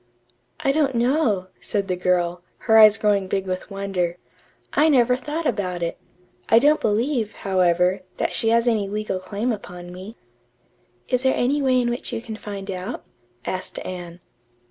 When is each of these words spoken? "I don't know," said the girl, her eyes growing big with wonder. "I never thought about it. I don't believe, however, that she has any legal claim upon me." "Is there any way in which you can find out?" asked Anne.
"I 0.61 0.71
don't 0.71 0.95
know," 0.95 1.49
said 1.59 1.87
the 1.87 1.95
girl, 1.95 2.41
her 2.65 2.79
eyes 2.79 2.97
growing 2.97 3.27
big 3.27 3.45
with 3.45 3.69
wonder. 3.69 4.17
"I 4.73 4.89
never 4.89 5.15
thought 5.15 5.45
about 5.45 5.83
it. 5.83 5.99
I 6.49 6.57
don't 6.57 6.81
believe, 6.81 7.33
however, 7.45 8.01
that 8.17 8.33
she 8.33 8.49
has 8.49 8.67
any 8.67 8.89
legal 8.89 9.19
claim 9.19 9.51
upon 9.51 9.91
me." 9.93 10.15
"Is 11.07 11.21
there 11.21 11.35
any 11.35 11.61
way 11.61 11.79
in 11.79 11.91
which 11.91 12.11
you 12.11 12.19
can 12.19 12.35
find 12.35 12.71
out?" 12.71 13.05
asked 13.45 13.77
Anne. 13.85 14.21